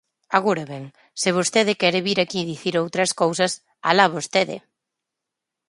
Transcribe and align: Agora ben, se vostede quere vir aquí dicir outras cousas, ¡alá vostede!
Agora 0.37 0.63
ben, 0.71 0.83
se 1.21 1.29
vostede 1.37 1.79
quere 1.81 2.03
vir 2.07 2.17
aquí 2.21 2.39
dicir 2.51 2.75
outras 2.83 3.11
cousas, 3.21 3.51
¡alá 3.89 4.05
vostede! 4.15 4.57